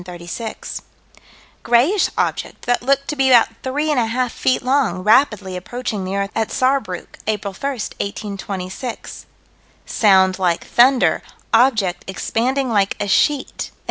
Sci._, 0.01 0.03
1 0.07 0.13
136); 0.13 0.81
grayish 1.61 2.09
object 2.17 2.65
that 2.65 2.81
looked 2.81 3.07
to 3.07 3.15
be 3.15 3.29
about 3.29 3.49
three 3.61 3.91
and 3.91 3.99
a 3.99 4.07
half 4.07 4.31
feet 4.31 4.63
long, 4.63 5.03
rapidly 5.03 5.55
approaching 5.55 6.03
the 6.05 6.15
earth 6.15 6.31
at 6.33 6.47
Saarbruck, 6.49 7.19
April 7.27 7.53
1, 7.53 7.71
1826; 7.71 9.27
sound 9.85 10.39
like 10.39 10.65
thunder; 10.65 11.21
object 11.53 12.03
expanding 12.07 12.69
like 12.71 12.97
a 12.99 13.07
sheet 13.07 13.69
(_Am. 13.71 13.77